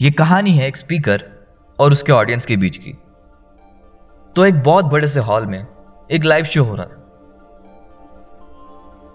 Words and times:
ये 0.00 0.10
कहानी 0.10 0.50
है 0.50 0.68
एक 0.68 0.76
स्पीकर 0.76 1.22
और 1.78 1.92
उसके 1.92 2.12
ऑडियंस 2.12 2.46
के 2.46 2.56
बीच 2.56 2.76
की। 2.76 2.90
तो 4.36 4.44
एक 4.46 4.62
बहुत 4.62 4.84
बड़े 4.84 5.08
से 5.08 5.20
हॉल 5.20 5.46
में 5.46 5.66
एक 6.10 6.24
लाइव 6.24 6.44
शो 6.44 6.64
हो 6.64 6.74
रहा 6.74 6.86
था। 6.86 7.02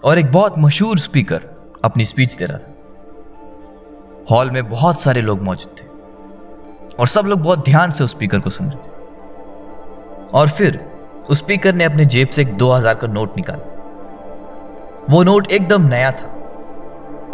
और 0.04 0.18
एक 0.18 0.32
बहुत 0.32 0.54
मशहूर 0.58 0.98
स्पीकर 0.98 1.42
अपनी 1.84 2.04
स्पीच 2.04 2.34
दे 2.34 2.44
रहा 2.44 2.58
था। 2.58 2.74
हॉल 4.30 4.50
में 4.50 4.70
बहुत 4.70 5.02
सारे 5.02 5.20
लोग 5.20 5.42
मौजूद 5.42 5.76
थे। 5.80 5.84
और 6.96 7.06
सब 7.06 7.26
लोग 7.26 7.40
बहुत 7.40 7.64
ध्यान 7.64 7.92
से 7.92 8.04
उस 8.04 8.10
स्पीकर 8.10 8.40
को 8.40 8.50
सुन 8.50 8.70
रहे 8.70 8.76
थे। 8.76 8.90
और 10.30 10.48
फिर 10.48 10.80
उस 11.30 11.38
स्पीकर 11.38 11.74
ने 11.74 11.84
अपने 11.84 12.04
जेब 12.06 12.28
से 12.28 12.42
एक 12.42 12.56
दो 12.56 12.72
हज़ार 12.72 12.94
का 12.94 13.06
नोट 13.06 13.36
निकाला। 13.36 13.64
वो 15.10 15.22
नोट 15.22 15.52
एकदम 15.52 15.82
नया 15.82 16.10
था। 16.12 16.28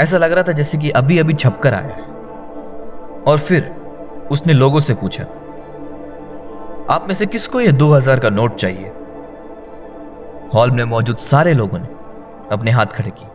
ऐसा 0.01 0.19
लग 0.19 0.33
रहा 0.33 0.45
था 0.45 0.53
जैसे 0.53 0.79
कि 0.79 0.91
अभी 0.91 1.19
अभी 1.19 1.35
छपकर 1.35 1.75
आया 1.75 1.95
है। 1.95 2.08
और 3.29 3.39
फिर 3.39 3.71
उसने 4.33 4.53
लोगों 4.53 4.81
से 4.81 4.95
पूछा, 4.95 5.25
आप 6.91 7.05
में 7.09 7.15
से 7.15 7.27
किसको 7.27 7.61
यह 7.61 7.73
दो 7.73 7.93
हज़ार 7.93 8.21
का 8.21 8.31
नोट 8.31 8.55
चाहिए? 8.55 8.93
हॉल 10.55 10.71
में 10.71 10.85
मौजूद 10.85 11.19
सारे 11.19 11.53
लोगों 11.55 11.79
ने 11.79 11.89
अपने 12.53 12.71
हाथ 12.71 12.87
खड़े 12.87 13.11
किए। 13.11 13.29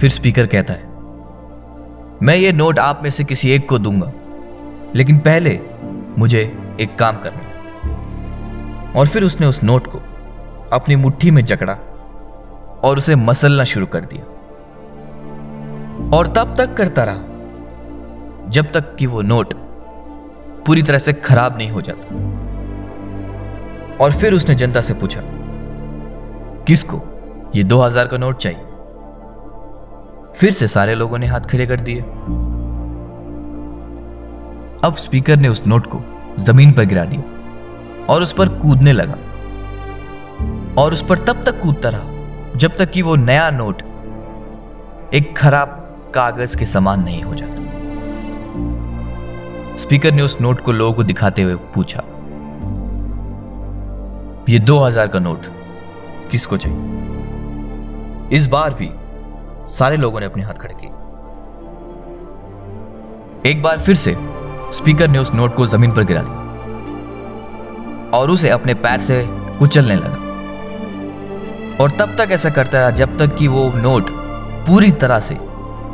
फिर 0.00 0.10
स्पीकर 0.10 0.46
कहता 0.46 0.74
है, 0.74 0.86
मैं 2.22 2.36
ये 2.36 2.52
नोट 2.52 2.78
आप 2.78 3.02
में 3.02 3.10
से 3.10 3.24
किसी 3.24 3.50
एक 3.50 3.68
को 3.68 3.78
दूँगा, 3.78 4.12
लेकिन 4.94 5.18
पहले 5.18 5.58
मुझे 6.18 6.40
एक 6.80 6.96
काम 6.98 7.16
करना 7.16 7.42
और 8.98 9.06
फिर 9.06 9.24
उसने 9.24 9.46
उस 9.46 9.62
नोट 9.64 9.86
को 9.86 9.98
अपनी 10.72 10.96
मुट्ठी 10.96 11.30
में 11.30 11.44
जकड़ा 11.44 11.76
और 12.84 12.98
उसे 12.98 13.14
मसलना 13.16 13.64
शुरू 13.64 13.86
कर 13.86 14.04
दिया। 14.04 14.24
और 16.16 16.26
तब 16.26 16.54
तक 16.58 16.74
करता 16.76 17.04
रहा। 17.04 17.27
जब 18.48 18.70
तक 18.72 18.94
कि 18.96 19.06
वो 19.06 19.22
नोट 19.22 19.54
पूरी 20.66 20.82
तरह 20.82 20.98
से 20.98 21.12
खराब 21.14 21.56
नहीं 21.58 21.70
हो 21.70 21.80
जाता। 21.80 22.14
और 23.96 24.12
फिर 24.12 24.34
उसने 24.34 24.54
जनता 24.54 24.80
से 24.80 24.94
पूछा, 24.94 25.20
किसको? 26.66 27.00
ये 27.54 27.64
दो 27.64 27.80
हज़ार 27.82 28.06
का 28.06 28.16
नोट 28.16 28.36
चाहिए। 28.36 28.64
फिर 30.36 30.52
से 30.52 30.68
सारे 30.68 30.94
लोगों 30.94 31.18
ने 31.18 31.26
हाथ 31.26 31.40
खड़े 31.50 31.66
कर 31.66 31.80
दिए। 31.80 32.00
अब 34.84 34.94
स्पीकर 34.96 35.36
ने 35.36 35.48
उस 35.48 35.66
नोट 35.66 35.86
को 35.86 36.00
ज़मीन 36.40 36.72
पर 36.72 36.84
गिरा 36.84 37.04
दिया 37.04 38.06
और 38.06 38.22
उस 38.22 38.32
पर 38.32 38.48
कूदने 38.58 38.92
लगा। 38.92 39.16
और 40.82 40.92
उस 40.92 41.04
पर 41.04 41.18
तब 41.18 41.42
तक 41.44 41.60
कूदता 41.60 41.88
रहा 41.88 42.56
जब 42.56 42.76
तक 42.76 42.90
कि 42.90 43.02
वो 43.02 43.16
नया 43.16 43.50
नोट 43.50 43.82
एक 45.14 45.36
खराब 45.36 45.68
कागज़ 46.14 46.56
के 46.56 46.66
समान 46.66 47.02
नहीं 47.04 47.22
हो 47.22 47.34
जाता। 47.34 47.66
स्पीकर 49.78 50.12
ने 50.12 50.22
उस 50.22 50.40
नोट 50.40 50.60
को 50.60 50.72
लोगों 50.72 50.92
को 50.92 51.02
दिखाते 51.02 51.42
हुए 51.42 51.54
पूछा, 51.74 52.02
ये 54.48 54.58
दो 54.60 54.78
हज़ार 54.78 55.08
का 55.08 55.18
नोट 55.18 55.46
किसको 56.30 56.56
चाहिए? 56.56 56.78
इस 58.32 58.46
बार 58.46 58.74
भी 58.74 58.90
सारे 59.68 59.96
लोगों 59.96 60.20
ने 60.20 60.26
अपने 60.26 60.42
हाथ 60.42 60.54
खड़े 60.54 60.74
किए। 60.74 60.90
एक 63.50 63.62
बार 63.62 63.78
फिर 63.78 63.94
से 63.96 64.16
स्पीकर 64.74 65.08
ने 65.08 65.18
उस 65.18 65.34
नोट 65.34 65.54
को 65.56 65.66
ज़मीन 65.66 65.92
पर 65.92 66.04
गिरा 66.04 66.22
दिया 66.22 66.46
और 68.10 68.30
उसे 68.30 68.48
अपने 68.50 68.74
पैर 68.76 68.98
से 69.00 69.24
कुचलने 69.58 69.94
लगा। 69.96 70.16
और 71.82 71.90
तब 71.90 72.16
तक 72.18 72.28
ऐसा 72.32 72.50
करता 72.50 72.78
रहा 72.78 72.90
जब 72.92 73.16
तक 73.18 73.36
कि 73.36 73.48
वो 73.48 73.72
नोट 73.76 74.10
पूरी 74.66 74.90
तरह 74.92 75.20
से 75.20 75.36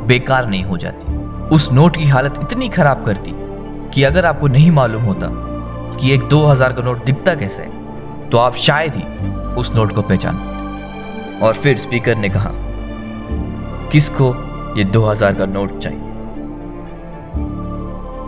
बेकार 0.07 0.47
नहीं 0.49 0.63
हो 0.63 0.77
जाती। 0.77 1.17
उस 1.55 1.71
नोट 1.71 1.97
की 1.97 2.05
हालत 2.07 2.39
इतनी 2.41 2.69
खराब 2.69 3.05
करती 3.05 3.31
कि 3.93 4.03
अगर 4.03 4.25
आपको 4.25 4.47
नहीं 4.47 4.71
मालूम 4.71 5.03
होता 5.03 5.27
कि 5.95 6.13
एक 6.13 6.27
दो 6.29 6.45
हज़ार 6.45 6.73
का 6.73 6.81
नोट 6.81 7.03
दिखता 7.05 7.35
कैसे 7.35 7.63
तो 8.31 8.37
आप 8.37 8.55
शायद 8.57 8.95
ही 8.95 9.03
उस 9.55 9.75
नोट 9.75 9.93
को 9.95 10.01
पहचान। 10.01 10.35
और 11.43 11.53
फिर 11.53 11.77
स्पीकर 11.77 12.17
ने 12.17 12.29
कहा, 12.29 12.51
किसको 13.91 14.33
ये 14.77 14.83
दो 14.85 15.05
हज़ार 15.05 15.33
का 15.33 15.45
नोट 15.47 15.77
चाहिए? 15.79 15.99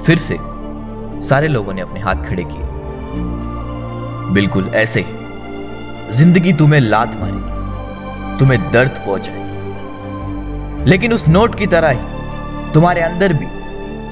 फिर 0.06 0.18
से 0.19 0.38
सारे 1.28 1.47
लोगों 1.47 1.74
ने 1.74 1.81
अपने 1.81 2.00
हाथ 2.00 2.24
खड़े 2.25 2.44
किए। 2.44 2.63
बिल्कुल 4.34 4.68
ऐसे 4.75 5.00
ही, 5.00 5.13
ज़िंदगी 6.09 6.53
तुम्हें 6.53 6.79
लात 6.81 7.16
मारेगी, 7.16 8.39
तुम्हें 8.39 8.72
दर्द 8.72 9.03
पहुंचाएगी। 9.06 10.89
लेकिन 10.89 11.13
उस 11.13 11.28
नोट 11.28 11.56
की 11.56 11.68
तरह 11.68 11.89
ही 11.89 12.72
तुम्हारे 12.74 13.01
अंदर 13.01 13.34
भी 13.34 13.45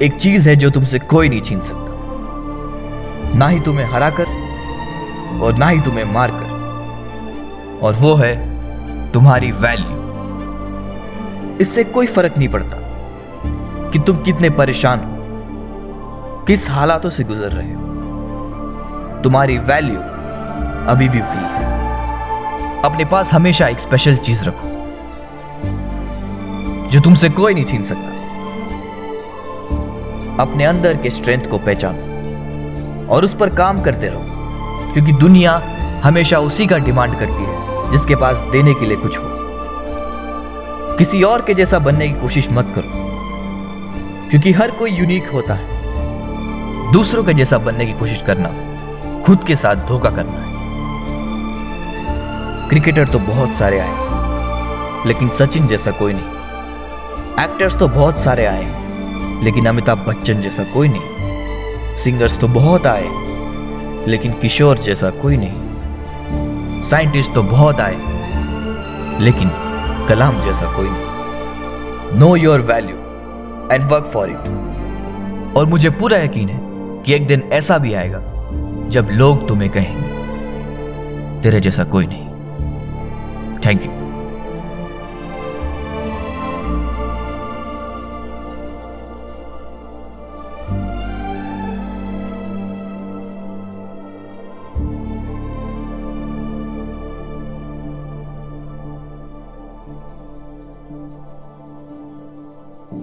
एक 0.02 0.16
चीज़ 0.16 0.48
है 0.50 0.56
जो 0.56 0.70
तुमसे 0.70 1.00
कोई 1.00 1.30
नहीं 1.30 1.42
छीन 1.42 1.60
सकता। 1.60 3.38
ना 3.38 3.48
ही 3.48 3.60
तुम्हें 3.60 3.86
हरा 3.86 4.10
कर 4.10 4.26
और 5.42 5.54
ना 5.54 5.68
ही 5.68 5.80
तुम्हें 5.82 6.06
मारकर 6.06 7.80
और 7.84 7.94
वो 7.94 8.14
है 8.16 9.12
तुम्हारी 9.12 9.52
वैल्यू 9.52 9.94
इससे 11.62 11.84
कोई 11.84 12.08
फ़र्क 12.08 12.38
नहीं 12.38 12.50
पड़ता 12.50 12.78
कि 13.92 14.00
तुम 14.00 14.18
कितने 14.18 14.50
परेशान 14.50 15.00
हो, 15.00 15.12
किस 16.48 16.70
हालातों 16.70 17.10
से 17.10 17.24
गुजर 17.24 17.52
रहे 17.52 17.74
हो। 17.74 19.22
तुम्हारी 19.24 19.58
वैल्यू 19.58 20.00
अभी 20.92 21.08
भी 21.10 21.20
वही 21.20 21.46
है। 21.54 22.82
अपने 22.82 23.06
पास 23.06 23.34
हमेशा 23.34 23.68
एक 23.68 23.80
स्पेशल 23.80 24.16
चीज़ 24.18 24.44
रखो, 24.44 24.68
जो 26.90 27.00
तुमसे 27.00 27.30
कोई 27.30 27.54
नहीं 27.54 27.66
छीन 27.66 27.84
सकता। 27.84 28.15
अपने 30.40 30.66
अंदर 30.66 30.98
के 30.98 31.10
स्ट्रेंथ 31.10 31.50
को 31.50 31.58
पहचानो 31.58 33.10
और 33.14 33.24
उस 33.24 33.36
पर 33.36 33.50
काम 33.56 33.82
करते 33.82 34.08
रहो, 34.08 34.94
क्योंकि 34.94 35.12
दुनिया 35.12 35.52
हमेशा 36.04 36.40
उसी 36.40 36.68
का 36.68 36.78
डिमांड 36.78 37.20
करती 37.20 37.44
है, 37.44 37.92
जिसके 37.92 38.16
पास 38.16 38.38
देने 38.52 38.74
के 38.74 38.86
लिए 38.86 38.98
कुछ 38.98 39.18
हो। 39.20 39.24
किसी 40.98 41.24
और 41.24 41.42
के 41.42 41.54
जैसा 41.54 41.80
बनने 41.80 42.08
की 42.10 42.20
कोशिश 42.22 42.50
मत 42.52 42.74
करो, 42.76 43.04
क्योंकि 44.30 44.52
हर 44.52 44.72
कोई 44.72 44.92
यूनिक 44.92 45.30
होता 45.30 45.54
है। 45.54 46.94
दूसरों 46.94 47.24
के 47.24 47.34
जैसा 47.34 47.58
बनने 47.58 47.86
की 47.86 47.94
कोशिश 47.94 48.22
करना, 48.22 48.50
खुद 49.22 49.44
के 49.44 49.56
साथ 49.56 49.88
धोखा 49.88 50.10
करना 50.10 50.40
है। 50.40 50.54
क्रिकेटर 52.70 53.06
तो 53.06 53.20
बहुत 53.20 53.54
सारे 53.54 53.80
आए 53.80 54.04
लेकिन 55.08 55.30
सचिन 55.30 55.68
जैसा 55.68 55.92
कोई 55.92 56.14
नहीं। 56.14 57.44
एक्टर्स 57.44 57.78
तो 57.78 57.88
बहुत 57.88 58.20
सारे 58.20 58.46
आए 58.46 58.85
लेकिन 59.46 59.66
अमिताभ 59.66 60.06
बच्चन 60.08 60.42
जैसा 60.42 60.64
कोई 60.64 60.88
नहीं। 60.88 61.96
सिंगर्स 61.96 62.40
तो 62.40 62.48
बहुत 62.48 62.88
आए, 62.88 63.08
लेकिन 64.08 64.32
किशोर 64.32 64.78
जैसा 64.78 65.10
कोई 65.22 65.38
नहीं। 65.38 66.82
साइंटिस्ट 66.84 67.34
तो 67.34 67.44
बहुत 67.44 67.80
आए, 67.80 67.96
लेकिन 69.22 69.52
कलाम 70.10 70.42
जैसा 70.42 70.74
कोई 70.76 70.90
नहीं। 70.90 72.20
Know 72.20 72.36
your 72.36 72.62
value 72.62 72.96
and 73.72 73.90
work 73.90 74.06
for 74.06 74.30
it 74.30 75.56
और 75.58 75.66
मुझे 75.66 75.90
पूरा 75.90 76.18
यकीन 76.18 76.50
है 76.50 76.60
कि 77.04 77.14
एक 77.14 77.28
दिन 77.28 77.44
ऐसा 77.54 77.78
भी 77.78 77.94
आएगा, 77.94 78.20
जब 78.90 79.10
लोग 79.12 79.48
तुम्हें 79.48 79.70
कहेंगे, 79.70 81.42
तेरे 81.42 81.60
जैसा 81.60 81.84
कोई 81.84 82.08
नहीं। 82.08 82.26
Thank 83.66 83.86
you 83.86 83.92